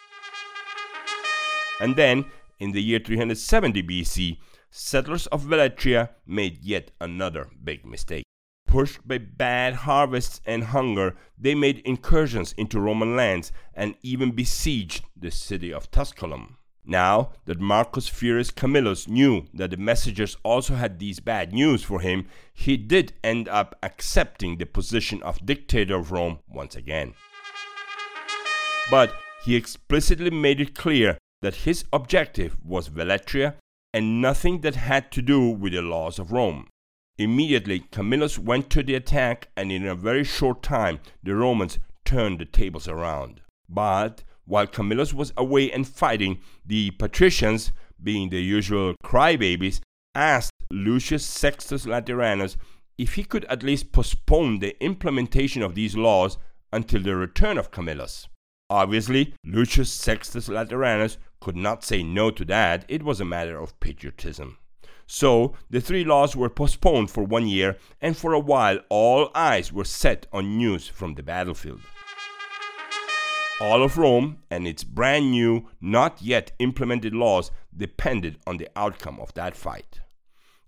And 1.82 1.96
then 1.96 2.26
in 2.60 2.72
the 2.72 2.82
year 2.82 3.00
370 3.00 3.84
BC, 3.84 4.38
settlers 4.70 5.28
of 5.28 5.44
Veletria 5.44 6.10
made 6.26 6.64
yet 6.64 6.92
another 7.00 7.50
big 7.64 7.86
mistake. 7.86 8.26
Pushed 8.68 9.08
by 9.08 9.18
bad 9.18 9.74
harvests 9.74 10.42
and 10.46 10.66
hunger, 10.66 11.16
they 11.38 11.56
made 11.56 11.80
incursions 11.80 12.54
into 12.54 12.80
Roman 12.80 13.16
lands 13.16 13.52
and 13.74 13.96
even 14.04 14.32
besieged 14.32 15.06
the 15.18 15.32
city 15.32 15.74
of 15.74 15.90
Tusculum. 15.90 16.58
Now 16.86 17.32
that 17.46 17.60
Marcus 17.60 18.08
Furius 18.08 18.52
Camillus 18.52 19.08
knew 19.08 19.46
that 19.54 19.72
the 19.72 19.78
messengers 19.78 20.38
also 20.44 20.76
had 20.76 21.00
these 21.00 21.20
bad 21.20 21.54
news 21.54 21.84
for 21.84 22.00
him, 22.00 22.28
he 22.54 22.78
did 22.78 23.14
end 23.24 23.48
up 23.48 23.76
accepting 23.82 24.58
the 24.58 24.66
position 24.66 25.22
of 25.24 25.46
dictator 25.46 25.98
of 25.98 26.12
Rome 26.12 26.40
once 26.48 26.76
again. 26.76 27.14
But 28.92 29.14
he 29.44 29.56
explicitly 29.56 30.32
made 30.32 30.60
it 30.60 30.76
clear 30.76 31.18
that 31.42 31.56
his 31.56 31.86
objective 31.94 32.58
was 32.64 32.90
Veletria 32.90 33.56
and 33.94 34.22
nothing 34.22 34.62
that 34.62 34.76
had 34.76 35.12
to 35.12 35.22
do 35.22 35.50
with 35.50 35.74
the 35.74 35.82
laws 35.82 36.20
of 36.20 36.32
Rome. 36.32 36.68
Immediately, 37.18 37.82
Camillus 37.92 38.40
went 38.40 38.70
to 38.70 38.84
the 38.84 38.96
attack, 38.96 39.50
and 39.58 39.72
in 39.72 39.86
a 39.86 39.96
very 39.96 40.24
short 40.24 40.64
time, 40.64 41.00
the 41.22 41.36
Romans 41.36 41.80
turned 42.06 42.40
the 42.40 42.46
tables 42.46 42.88
around. 42.88 43.42
But 43.68 44.24
while 44.46 44.68
Camillus 44.68 45.14
was 45.14 45.34
away 45.36 45.72
and 45.72 45.88
fighting, 45.88 46.40
the 46.66 46.92
patricians, 46.92 47.72
being 48.02 48.30
the 48.30 48.42
usual 48.42 48.96
crybabies, 49.04 49.82
asked 50.16 50.52
Lucius 50.72 51.26
Sextus 51.26 51.86
Lateranus 51.86 52.58
if 52.98 53.14
he 53.16 53.24
could 53.24 53.46
at 53.46 53.64
least 53.64 53.92
postpone 53.92 54.60
the 54.60 54.82
implementation 54.84 55.62
of 55.62 55.76
these 55.76 55.96
laws 55.96 56.38
until 56.72 57.02
the 57.02 57.16
return 57.16 57.58
of 57.58 57.72
Camillus. 57.72 58.28
Obviously, 58.70 59.34
Lucius 59.44 59.92
Sextus 59.92 60.48
Lateranus 60.48 61.18
could 61.40 61.56
not 61.56 61.84
say 61.84 62.04
no 62.04 62.32
to 62.32 62.46
that, 62.46 62.86
it 62.88 63.04
was 63.04 63.20
a 63.20 63.26
matter 63.26 63.60
of 63.60 63.80
patriotism. 63.80 64.58
So 65.08 65.56
the 65.70 65.82
three 65.82 66.04
laws 66.04 66.36
were 66.36 66.50
postponed 66.50 67.10
for 67.10 67.24
one 67.24 67.48
year, 67.48 67.78
and 68.00 68.16
for 68.16 68.34
a 68.34 68.40
while 68.40 68.80
all 68.90 69.32
eyes 69.34 69.74
were 69.74 69.84
set 69.84 70.28
on 70.32 70.58
news 70.58 70.88
from 70.88 71.16
the 71.16 71.24
battlefield. 71.24 71.82
All 73.62 73.84
of 73.84 73.98
Rome 73.98 74.38
and 74.50 74.68
its 74.68 74.84
brand 74.84 75.32
new, 75.32 75.68
not 75.82 76.22
yet 76.22 76.52
implemented 76.60 77.14
laws 77.14 77.52
depended 77.76 78.38
on 78.46 78.58
the 78.58 78.70
outcome 78.76 79.20
of 79.20 79.34
that 79.34 79.56
fight. 79.56 80.00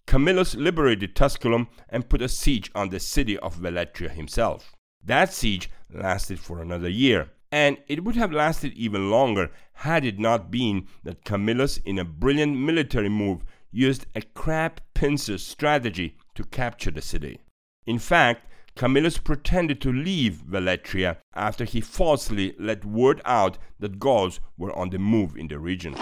Camillus 0.08 0.56
liberated 0.56 1.16
Tusculum 1.16 1.68
and 1.88 2.10
put 2.10 2.22
a 2.22 2.28
siege 2.28 2.70
on 2.75 2.90
the 2.90 3.00
city 3.00 3.38
of 3.38 3.58
Veletria 3.58 4.10
himself. 4.10 4.75
That 5.04 5.32
siege 5.32 5.70
lasted 5.94 6.40
for 6.40 6.62
another 6.62 6.90
year, 6.90 7.30
and 7.51 7.77
it 7.88 8.03
would 8.03 8.15
have 8.15 8.31
lasted 8.31 8.74
even 8.74 9.12
longer 9.12 9.51
had 9.74 10.05
it 10.05 10.20
not 10.20 10.50
been 10.50 10.88
that 11.03 11.25
Camillus, 11.25 11.77
in 11.77 12.00
a 12.00 12.05
brilliant 12.05 12.58
military 12.58 13.10
move, 13.10 13.43
used 13.72 14.05
a 14.15 14.22
crab 14.22 14.81
pincer 14.93 15.38
strategy 15.38 16.15
to 16.36 16.43
capture 16.43 16.91
the 16.91 17.01
city. 17.01 17.39
In 17.86 18.00
fact, 18.00 18.46
Camillus 18.75 19.17
pretended 19.17 19.81
to 19.81 19.91
leave 19.91 20.43
Veletria 20.50 21.17
after 21.36 21.65
he 21.65 21.81
falsely 21.81 22.55
let 22.58 22.86
word 22.86 23.22
out 23.25 23.58
that 23.79 24.00
Gauls 24.00 24.39
were 24.58 24.74
on 24.77 24.91
the 24.91 25.00
move 25.00 25.36
in 25.36 25.48
the 25.50 25.60
region. 25.60 25.96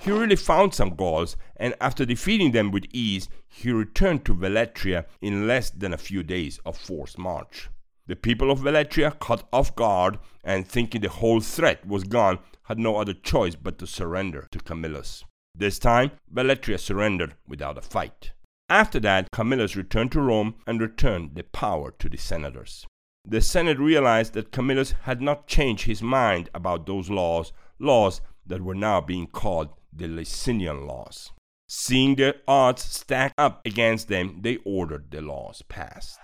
He 0.00 0.12
really 0.12 0.36
found 0.36 0.74
some 0.74 0.94
Gauls, 0.94 1.36
and 1.56 1.74
after 1.80 2.04
defeating 2.04 2.52
them 2.52 2.70
with 2.70 2.84
ease, 2.92 3.28
he 3.48 3.72
returned 3.72 4.24
to 4.26 4.34
Veletria 4.34 5.06
in 5.20 5.48
less 5.48 5.70
than 5.70 5.92
a 5.92 5.98
few 5.98 6.22
days 6.22 6.60
of 6.64 6.78
forced 6.78 7.18
march. 7.18 7.68
The 8.08 8.16
people 8.16 8.50
of 8.50 8.60
Veletria, 8.60 9.18
caught 9.18 9.46
off 9.52 9.76
guard 9.76 10.18
and 10.42 10.66
thinking 10.66 11.02
the 11.02 11.10
whole 11.10 11.40
threat 11.40 11.86
was 11.86 12.04
gone, 12.04 12.38
had 12.62 12.78
no 12.78 12.96
other 12.96 13.12
choice 13.12 13.54
but 13.54 13.78
to 13.78 13.86
surrender 13.86 14.48
to 14.50 14.58
Camillus. 14.60 15.24
This 15.54 15.78
time, 15.78 16.12
Veletria 16.32 16.78
surrendered 16.78 17.34
without 17.46 17.76
a 17.76 17.82
fight. 17.82 18.32
After 18.70 18.98
that, 19.00 19.30
Camillus 19.30 19.76
returned 19.76 20.12
to 20.12 20.22
Rome 20.22 20.54
and 20.66 20.80
returned 20.80 21.34
the 21.34 21.42
power 21.44 21.90
to 21.98 22.08
the 22.08 22.16
senators. 22.16 22.86
the 23.26 23.42
Senate 23.42 23.78
realized 23.78 24.32
that 24.32 24.52
Camillus 24.52 24.94
had 25.02 25.20
not 25.20 25.46
changed 25.46 25.84
his 25.84 26.02
mind 26.02 26.48
about 26.54 26.86
those 26.86 27.10
laws, 27.10 27.52
laws 27.78 28.22
that 28.46 28.62
were 28.62 28.74
now 28.74 29.02
being 29.02 29.26
called 29.26 29.68
the 29.92 30.06
Licinian 30.06 30.86
laws. 30.86 31.32
Seeing 31.68 32.14
the 32.14 32.36
odds 32.48 32.82
stack 32.82 33.34
up 33.36 33.60
against 33.66 34.08
them, 34.08 34.38
they 34.40 34.56
ordered 34.64 35.10
the 35.10 35.20
laws 35.20 35.60
passed. 35.68 36.18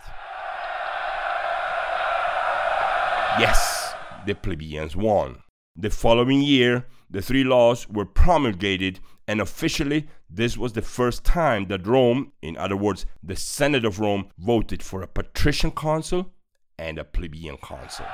Yes, 3.39 3.95
the 4.27 4.35
plebeians 4.35 4.95
won. 4.95 5.43
The 5.77 5.91
following 5.91 6.41
year, 6.41 6.87
the 7.11 7.21
three 7.21 7.43
laws 7.43 7.89
were 7.89 8.05
promulgated, 8.05 9.01
and 9.27 9.41
officially, 9.41 10.07
this 10.31 10.57
was 10.57 10.75
the 10.75 10.83
first 10.83 11.25
time 11.25 11.67
that 11.67 11.87
Rome, 11.87 12.33
in 12.43 12.57
other 12.57 12.77
words, 12.77 13.07
the 13.23 13.35
Senate 13.35 13.85
of 13.85 13.99
Rome, 13.99 14.29
voted 14.39 14.83
for 14.85 15.03
a 15.03 15.09
patrician 15.09 15.73
consul 15.73 16.33
and 16.79 16.97
a 16.97 17.05
plebeian 17.05 17.57
consul. 17.61 18.07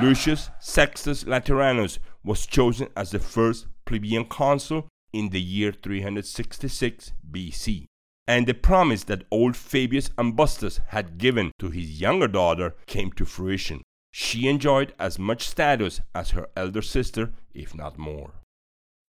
Lucius 0.00 0.50
Sextus 0.60 1.26
Lateranus 1.26 1.98
was 2.22 2.46
chosen 2.46 2.88
as 2.96 3.10
the 3.10 3.18
first 3.18 3.66
plebeian 3.86 4.24
consul 4.26 4.88
in 5.12 5.30
the 5.30 5.40
year 5.40 5.72
366 5.72 7.12
BC. 7.30 7.86
And 8.26 8.46
the 8.46 8.54
promise 8.54 9.04
that 9.04 9.24
old 9.30 9.56
Fabius 9.56 10.10
Ambustus 10.16 10.80
had 10.88 11.18
given 11.18 11.52
to 11.58 11.70
his 11.70 12.00
younger 12.00 12.28
daughter 12.28 12.74
came 12.86 13.10
to 13.12 13.24
fruition. 13.24 13.82
She 14.12 14.46
enjoyed 14.46 14.94
as 14.98 15.18
much 15.18 15.48
status 15.48 16.00
as 16.14 16.30
her 16.30 16.48
elder 16.56 16.82
sister, 16.82 17.32
if 17.54 17.74
not 17.74 17.98
more. 17.98 18.32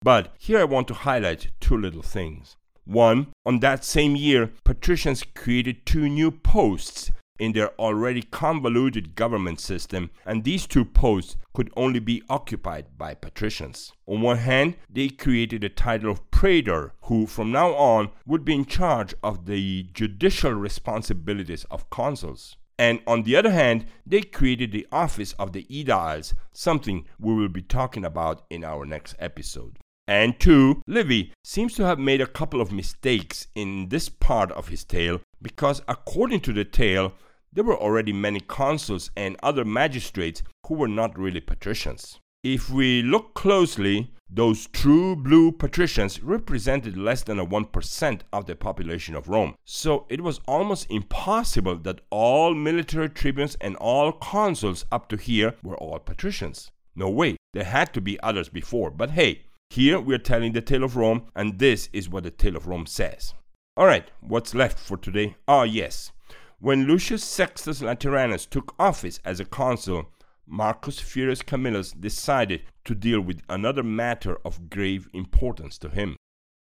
But 0.02 0.34
here 0.38 0.60
I 0.60 0.64
want 0.66 0.88
to 0.90 0.94
highlight 0.94 1.52
two 1.60 1.78
little 1.78 2.02
things. 2.02 2.56
One, 2.86 3.28
on 3.46 3.60
that 3.60 3.86
same 3.86 4.16
year, 4.16 4.52
patricians 4.66 5.24
created 5.36 5.86
two 5.86 6.10
new 6.10 6.32
posts 6.32 7.12
in 7.40 7.54
their 7.54 7.70
already 7.80 8.22
convoluted 8.22 9.16
government 9.16 9.60
system, 9.60 10.10
and 10.26 10.44
these 10.44 10.68
two 10.68 10.86
posts 10.86 11.36
could 11.54 11.72
only 11.76 12.00
be 12.00 12.24
occupied 12.30 12.86
by 12.98 13.14
patricians. 13.14 13.92
On 14.08 14.22
one 14.22 14.38
hand, 14.38 14.76
they 14.90 15.10
created 15.10 15.62
the 15.62 15.70
title 15.70 16.12
of 16.12 16.30
praetor, 16.32 16.94
who 17.04 17.26
from 17.26 17.52
now 17.52 17.74
on 17.74 18.10
would 18.26 18.46
be 18.46 18.56
in 18.56 18.66
charge 18.66 19.14
of 19.24 19.46
the 19.46 19.84
judicial 19.94 20.54
responsibilities 20.54 21.66
of 21.70 21.90
consuls. 21.90 22.58
And 22.80 23.02
on 23.06 23.24
the 23.24 23.36
other 23.36 23.52
hand, 23.52 23.86
they 24.06 24.22
created 24.22 24.72
the 24.72 24.88
office 24.92 25.34
of 25.34 25.54
the 25.54 25.66
aediles, 25.66 26.34
something 26.52 27.06
we 27.20 27.34
will 27.34 27.50
be 27.50 27.62
talking 27.62 28.04
about 28.04 28.46
in 28.50 28.64
our 28.64 28.86
next 28.86 29.16
episode. 29.20 29.78
And 30.08 30.38
two, 30.38 30.82
Livy 30.86 31.32
seems 31.46 31.76
to 31.76 31.86
have 31.86 31.98
made 31.98 32.20
a 32.20 32.28
couple 32.28 32.60
of 32.60 32.74
mistakes 32.74 33.48
in 33.56 33.88
this 33.88 34.10
part 34.10 34.52
of 34.52 34.68
his 34.68 34.84
tale 34.84 35.22
because, 35.42 35.82
according 35.88 36.42
to 36.42 36.54
the 36.54 36.66
tale, 36.66 37.14
there 37.54 37.64
were 37.64 37.78
already 37.78 38.12
many 38.12 38.42
consuls 38.42 39.12
and 39.16 39.38
other 39.42 39.64
magistrates 39.64 40.44
who 40.68 40.76
were 40.76 40.88
not 40.88 41.18
really 41.18 41.40
patricians. 41.40 42.20
If 42.44 42.70
we 42.70 43.02
look 43.02 43.34
closely, 43.36 44.12
those 44.30 44.68
true 44.68 45.16
blue 45.16 45.52
patricians 45.52 46.22
represented 46.22 46.98
less 46.98 47.24
than 47.24 47.40
a 47.40 47.46
1% 47.46 48.22
of 48.34 48.46
the 48.46 48.56
population 48.56 49.16
of 49.16 49.30
Rome. 49.30 49.56
So 49.64 50.06
it 50.10 50.22
was 50.22 50.42
almost 50.48 50.88
impossible 50.90 51.78
that 51.78 52.02
all 52.10 52.54
military 52.54 53.10
tribunes 53.10 53.56
and 53.62 53.78
all 53.78 54.12
consuls 54.12 54.86
up 54.92 55.08
to 55.10 55.18
here 55.18 55.56
were 55.64 55.78
all 55.78 56.00
patricians. 56.00 56.72
No 56.96 57.10
way, 57.10 57.38
there 57.54 57.64
had 57.64 57.94
to 57.94 58.02
be 58.02 58.20
others 58.22 58.50
before, 58.50 58.90
but 58.90 59.12
hey, 59.12 59.44
here 59.74 60.00
we 60.00 60.14
are 60.14 60.20
telling 60.20 60.54
the 60.54 60.62
tale 60.62 60.84
of 60.84 60.96
Rome, 60.96 61.24
and 61.36 61.58
this 61.58 61.90
is 61.92 62.08
what 62.08 62.26
the 62.26 62.30
tale 62.30 62.56
of 62.56 62.68
Rome 62.68 62.86
says. 62.86 63.34
Alright, 63.76 64.12
what's 64.22 64.54
left 64.54 64.78
for 64.78 64.98
today? 64.98 65.36
Ah, 65.48 65.64
yes. 65.64 66.12
When 66.60 66.86
Lucius 66.86 67.24
Sextus 67.24 67.82
Lateranus 67.82 68.46
took 68.46 68.76
office 68.78 69.20
as 69.26 69.40
a 69.40 69.46
consul, 69.46 70.12
Marcus 70.46 71.00
Furius 71.00 71.42
Camillus 71.42 71.92
decided 71.92 72.62
to 72.86 72.94
deal 72.94 73.20
with 73.20 73.42
another 73.50 73.82
matter 73.82 74.38
of 74.46 74.70
grave 74.70 75.10
importance 75.12 75.80
to 75.80 75.90
him. 75.90 76.18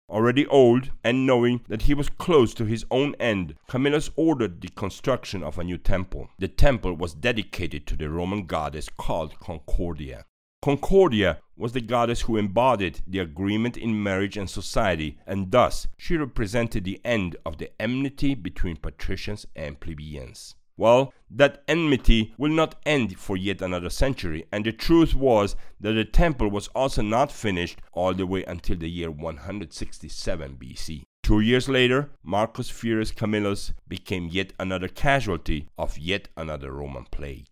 Already 0.08 0.46
old, 0.46 0.92
and 1.02 1.26
knowing 1.26 1.62
that 1.66 1.82
he 1.82 1.94
was 1.94 2.10
close 2.10 2.54
to 2.54 2.64
his 2.64 2.86
own 2.92 3.16
end, 3.18 3.56
Camillus 3.68 4.10
ordered 4.14 4.60
the 4.60 4.68
construction 4.68 5.42
of 5.42 5.58
a 5.58 5.64
new 5.64 5.78
temple. 5.78 6.30
The 6.38 6.46
temple 6.46 6.94
was 6.94 7.14
dedicated 7.14 7.88
to 7.88 7.96
the 7.96 8.08
Roman 8.08 8.46
goddess 8.46 8.88
called 8.88 9.40
Concordia. 9.40 10.26
Concordia 10.62 11.38
was 11.56 11.72
the 11.72 11.80
goddess 11.80 12.22
who 12.22 12.36
embodied 12.36 13.00
the 13.06 13.18
agreement 13.18 13.78
in 13.78 14.02
marriage 14.02 14.36
and 14.36 14.50
society, 14.50 15.18
and 15.26 15.50
thus 15.50 15.86
she 15.96 16.18
represented 16.18 16.84
the 16.84 17.00
end 17.02 17.34
of 17.46 17.56
the 17.56 17.70
enmity 17.80 18.34
between 18.34 18.76
patricians 18.76 19.46
and 19.56 19.80
plebeians. 19.80 20.54
Well, 20.76 21.14
that 21.30 21.62
enmity 21.66 22.34
will 22.36 22.52
not 22.52 22.74
end 22.84 23.18
for 23.18 23.38
yet 23.38 23.62
another 23.62 23.88
century, 23.88 24.44
and 24.52 24.64
the 24.64 24.72
truth 24.72 25.14
was 25.14 25.56
that 25.80 25.92
the 25.92 26.04
temple 26.04 26.48
was 26.48 26.68
also 26.68 27.00
not 27.00 27.32
finished 27.32 27.78
all 27.92 28.12
the 28.12 28.26
way 28.26 28.44
until 28.44 28.76
the 28.76 28.90
year 28.90 29.10
167 29.10 30.56
BC. 30.56 31.04
Two 31.22 31.40
years 31.40 31.70
later, 31.70 32.10
Marcus 32.22 32.70
Furius 32.70 33.12
Camillus 33.12 33.72
became 33.88 34.28
yet 34.30 34.52
another 34.58 34.88
casualty 34.88 35.68
of 35.78 35.96
yet 35.96 36.28
another 36.36 36.72
Roman 36.72 37.04
plague. 37.10 37.48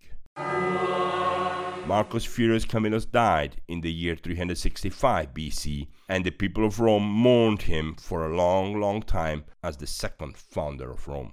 Marcus 1.88 2.27
Furius 2.27 2.66
Camillus 2.66 3.07
died 3.07 3.62
in 3.66 3.81
the 3.81 3.90
year 3.90 4.14
365 4.14 5.33
BC, 5.33 5.88
and 6.07 6.22
the 6.22 6.31
people 6.31 6.66
of 6.66 6.81
Rome 6.81 7.03
mourned 7.03 7.62
him 7.62 7.96
for 7.98 8.27
a 8.27 8.37
long, 8.37 8.79
long 8.79 9.01
time 9.01 9.44
as 9.64 9.79
the 9.79 9.87
second 9.87 10.37
founder 10.37 10.90
of 10.90 11.09
Rome. 11.09 11.33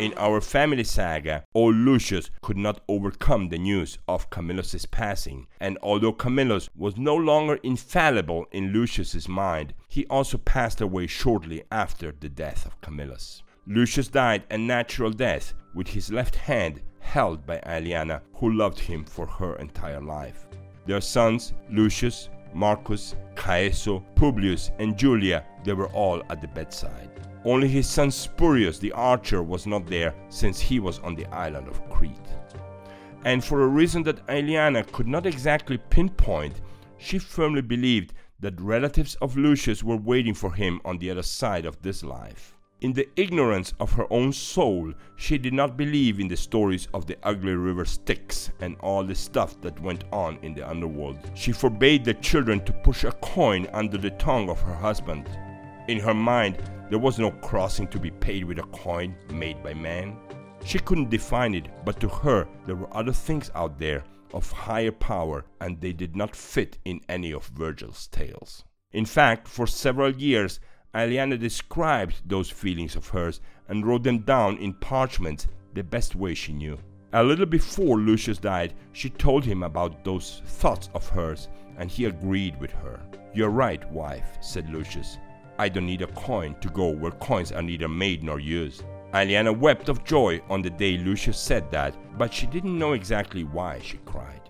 In 0.00 0.14
our 0.16 0.40
family 0.40 0.82
saga, 0.82 1.44
old 1.54 1.76
Lucius 1.76 2.30
could 2.42 2.56
not 2.56 2.80
overcome 2.88 3.50
the 3.50 3.58
news 3.58 3.98
of 4.08 4.30
Camillus' 4.30 4.84
passing, 4.90 5.46
and 5.60 5.78
although 5.80 6.12
Camillus 6.12 6.68
was 6.74 6.96
no 6.96 7.14
longer 7.14 7.60
infallible 7.62 8.46
in 8.50 8.72
Lucius's 8.72 9.28
mind, 9.28 9.74
he 9.86 10.06
also 10.06 10.38
passed 10.38 10.80
away 10.80 11.06
shortly 11.06 11.62
after 11.70 12.10
the 12.18 12.28
death 12.28 12.66
of 12.66 12.80
Camillus. 12.80 13.44
Lucius 13.64 14.08
died 14.08 14.42
a 14.50 14.58
natural 14.58 15.10
death 15.10 15.54
with 15.72 15.86
his 15.88 16.10
left 16.10 16.34
hand 16.34 16.80
held 17.08 17.46
by 17.46 17.58
Aeliana, 17.66 18.20
who 18.34 18.52
loved 18.52 18.78
him 18.78 19.02
for 19.02 19.26
her 19.26 19.56
entire 19.56 20.00
life. 20.00 20.46
Their 20.84 21.00
sons, 21.00 21.54
Lucius, 21.70 22.28
Marcus, 22.52 23.16
Caeso, 23.34 24.04
Publius, 24.14 24.70
and 24.78 24.96
Julia, 24.96 25.42
they 25.64 25.72
were 25.72 25.88
all 25.88 26.22
at 26.28 26.42
the 26.42 26.48
bedside. 26.48 27.10
Only 27.46 27.66
his 27.66 27.88
son 27.88 28.10
Spurius 28.10 28.78
the 28.78 28.92
archer 28.92 29.42
was 29.42 29.66
not 29.66 29.86
there 29.86 30.14
since 30.28 30.60
he 30.60 30.80
was 30.80 30.98
on 30.98 31.14
the 31.14 31.26
island 31.26 31.66
of 31.66 31.88
Crete. 31.88 32.30
And 33.24 33.42
for 33.42 33.62
a 33.62 33.66
reason 33.66 34.02
that 34.02 34.26
Aeliana 34.26 34.84
could 34.92 35.08
not 35.08 35.24
exactly 35.24 35.78
pinpoint, 35.78 36.60
she 36.98 37.18
firmly 37.18 37.62
believed 37.62 38.12
that 38.40 38.60
relatives 38.60 39.14
of 39.22 39.36
Lucius 39.36 39.82
were 39.82 39.96
waiting 39.96 40.34
for 40.34 40.52
him 40.52 40.78
on 40.84 40.98
the 40.98 41.10
other 41.10 41.22
side 41.22 41.64
of 41.64 41.80
this 41.80 42.02
life. 42.02 42.57
In 42.80 42.92
the 42.92 43.08
ignorance 43.16 43.74
of 43.80 43.90
her 43.94 44.06
own 44.12 44.32
soul, 44.32 44.92
she 45.16 45.36
did 45.36 45.52
not 45.52 45.76
believe 45.76 46.20
in 46.20 46.28
the 46.28 46.36
stories 46.36 46.86
of 46.94 47.06
the 47.06 47.16
ugly 47.24 47.54
river 47.54 47.84
Styx 47.84 48.52
and 48.60 48.76
all 48.78 49.02
the 49.02 49.16
stuff 49.16 49.60
that 49.62 49.82
went 49.82 50.04
on 50.12 50.38
in 50.42 50.54
the 50.54 50.68
underworld. 50.68 51.18
She 51.34 51.50
forbade 51.50 52.04
the 52.04 52.14
children 52.14 52.64
to 52.64 52.72
push 52.72 53.02
a 53.02 53.10
coin 53.10 53.66
under 53.72 53.98
the 53.98 54.12
tongue 54.12 54.48
of 54.48 54.60
her 54.60 54.76
husband. 54.76 55.28
In 55.88 55.98
her 55.98 56.14
mind, 56.14 56.62
there 56.88 57.00
was 57.00 57.18
no 57.18 57.32
crossing 57.32 57.88
to 57.88 57.98
be 57.98 58.12
paid 58.12 58.44
with 58.44 58.60
a 58.60 58.68
coin 58.70 59.16
made 59.32 59.60
by 59.60 59.74
man. 59.74 60.16
She 60.64 60.78
couldn't 60.78 61.10
define 61.10 61.56
it, 61.56 61.68
but 61.84 61.98
to 61.98 62.08
her, 62.08 62.46
there 62.64 62.76
were 62.76 62.96
other 62.96 63.12
things 63.12 63.50
out 63.56 63.76
there 63.80 64.04
of 64.32 64.52
higher 64.52 64.92
power, 64.92 65.44
and 65.60 65.80
they 65.80 65.92
did 65.92 66.14
not 66.14 66.36
fit 66.36 66.78
in 66.84 67.00
any 67.08 67.32
of 67.32 67.46
Virgil's 67.46 68.06
tales. 68.06 68.62
In 68.92 69.04
fact, 69.04 69.48
for 69.48 69.66
several 69.66 70.14
years, 70.14 70.60
Aeliana 70.94 71.38
described 71.38 72.22
those 72.26 72.48
feelings 72.48 72.96
of 72.96 73.08
hers 73.08 73.40
and 73.68 73.86
wrote 73.86 74.02
them 74.02 74.20
down 74.20 74.56
in 74.56 74.72
parchment 74.72 75.46
the 75.74 75.82
best 75.82 76.16
way 76.16 76.34
she 76.34 76.52
knew. 76.52 76.78
A 77.12 77.22
little 77.22 77.46
before 77.46 77.98
Lucius 77.98 78.38
died, 78.38 78.74
she 78.92 79.10
told 79.10 79.44
him 79.44 79.62
about 79.62 80.04
those 80.04 80.42
thoughts 80.46 80.88
of 80.94 81.08
hers, 81.08 81.48
and 81.76 81.90
he 81.90 82.06
agreed 82.06 82.58
with 82.60 82.70
her. 82.72 83.00
You're 83.34 83.50
right, 83.50 83.90
wife, 83.92 84.38
said 84.40 84.70
Lucius. 84.70 85.18
I 85.58 85.68
don't 85.68 85.86
need 85.86 86.02
a 86.02 86.06
coin 86.08 86.54
to 86.60 86.68
go 86.68 86.88
where 86.88 87.12
coins 87.12 87.52
are 87.52 87.62
neither 87.62 87.88
made 87.88 88.22
nor 88.22 88.40
used. 88.40 88.84
Aeliana 89.12 89.56
wept 89.56 89.88
of 89.88 90.04
joy 90.04 90.40
on 90.48 90.62
the 90.62 90.70
day 90.70 90.98
Lucius 90.98 91.38
said 91.38 91.70
that, 91.70 91.96
but 92.18 92.32
she 92.32 92.46
didn't 92.46 92.78
know 92.78 92.92
exactly 92.92 93.44
why 93.44 93.80
she 93.82 93.98
cried. 93.98 94.48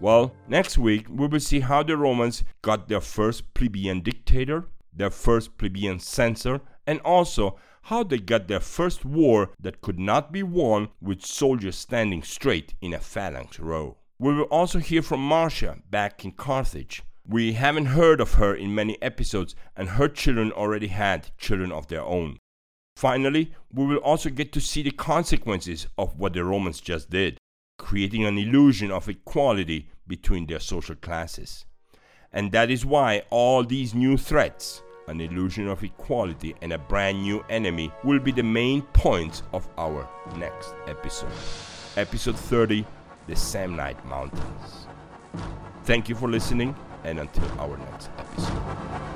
Well, 0.00 0.34
next 0.48 0.76
week 0.76 1.06
we 1.08 1.26
will 1.26 1.40
see 1.40 1.60
how 1.60 1.82
the 1.82 1.96
Romans 1.96 2.44
got 2.62 2.88
their 2.88 3.00
first 3.00 3.54
plebeian 3.54 4.02
dictator 4.02 4.66
their 4.96 5.10
first 5.10 5.58
plebeian 5.58 6.00
censor, 6.00 6.60
and 6.86 7.00
also 7.00 7.58
how 7.82 8.02
they 8.02 8.18
got 8.18 8.48
their 8.48 8.60
first 8.60 9.04
war 9.04 9.50
that 9.60 9.80
could 9.80 9.98
not 9.98 10.32
be 10.32 10.42
won 10.42 10.88
with 11.00 11.24
soldiers 11.24 11.76
standing 11.76 12.22
straight 12.22 12.74
in 12.80 12.92
a 12.92 12.98
phalanx 12.98 13.60
row. 13.60 13.96
We 14.18 14.34
will 14.34 14.44
also 14.44 14.78
hear 14.78 15.02
from 15.02 15.20
Marcia 15.20 15.78
back 15.90 16.24
in 16.24 16.32
Carthage. 16.32 17.02
We 17.28 17.52
haven't 17.52 17.86
heard 17.86 18.20
of 18.20 18.34
her 18.34 18.54
in 18.54 18.74
many 18.74 19.00
episodes, 19.02 19.54
and 19.76 19.90
her 19.90 20.08
children 20.08 20.52
already 20.52 20.88
had 20.88 21.30
children 21.38 21.70
of 21.70 21.88
their 21.88 22.02
own. 22.02 22.38
Finally, 22.96 23.52
we 23.72 23.84
will 23.84 23.98
also 23.98 24.30
get 24.30 24.52
to 24.52 24.60
see 24.60 24.82
the 24.82 24.90
consequences 24.90 25.86
of 25.98 26.18
what 26.18 26.32
the 26.32 26.42
Romans 26.42 26.80
just 26.80 27.10
did, 27.10 27.38
creating 27.78 28.24
an 28.24 28.38
illusion 28.38 28.90
of 28.90 29.08
equality 29.08 29.90
between 30.06 30.46
their 30.46 30.60
social 30.60 30.94
classes. 30.94 31.66
And 32.32 32.52
that 32.52 32.70
is 32.70 32.86
why 32.86 33.22
all 33.30 33.64
these 33.64 33.94
new 33.94 34.16
threats, 34.16 34.82
an 35.08 35.20
illusion 35.20 35.68
of 35.68 35.82
equality, 35.82 36.54
and 36.62 36.72
a 36.72 36.78
brand 36.78 37.22
new 37.22 37.44
enemy 37.48 37.92
will 38.04 38.18
be 38.18 38.32
the 38.32 38.42
main 38.42 38.82
points 38.82 39.42
of 39.52 39.68
our 39.78 40.08
next 40.36 40.74
episode. 40.86 41.32
Episode 41.96 42.36
30 42.36 42.84
The 43.26 43.34
Samnite 43.34 44.04
Mountains. 44.04 44.86
Thank 45.84 46.08
you 46.08 46.14
for 46.14 46.28
listening, 46.28 46.74
and 47.04 47.20
until 47.20 47.48
our 47.60 47.76
next 47.76 48.10
episode. 48.18 49.15